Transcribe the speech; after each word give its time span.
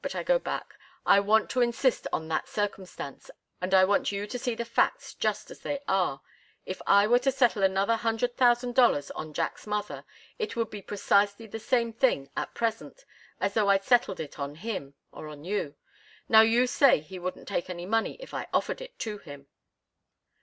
But 0.00 0.14
I 0.14 0.22
go 0.22 0.38
back. 0.38 0.76
I 1.04 1.20
want 1.20 1.50
to 1.50 1.60
insist 1.60 2.06
on 2.10 2.28
that 2.28 2.48
circumstance, 2.48 3.30
and 3.60 3.74
I 3.74 3.84
want 3.84 4.10
you 4.10 4.26
to 4.26 4.38
see 4.38 4.54
the 4.54 4.64
facts 4.64 5.12
just 5.12 5.50
as 5.50 5.60
they 5.60 5.80
are. 5.86 6.22
If 6.64 6.80
I 6.86 7.06
were 7.06 7.18
to 7.18 7.30
settle 7.30 7.62
another 7.62 7.96
hundred 7.96 8.34
thousand 8.34 8.74
dollars 8.74 9.10
on 9.10 9.34
Jack's 9.34 9.66
mother, 9.66 10.06
it 10.38 10.56
would 10.56 10.70
be 10.70 10.80
precisely 10.80 11.46
the 11.46 11.58
same 11.60 11.92
thing, 11.92 12.30
at 12.34 12.54
present, 12.54 13.04
as 13.42 13.52
though 13.52 13.68
I'd 13.68 13.84
settled 13.84 14.20
it 14.20 14.38
on 14.38 14.54
him, 14.54 14.94
or 15.12 15.28
on 15.28 15.44
you. 15.44 15.74
Now 16.30 16.40
you 16.40 16.66
say 16.66 17.00
he 17.00 17.18
wouldn't 17.18 17.46
take 17.46 17.68
any 17.68 17.84
money 17.84 18.16
if 18.20 18.32
I 18.32 18.46
offered 18.54 18.80
it 18.80 18.98
to 19.00 19.18
him." 19.18 19.48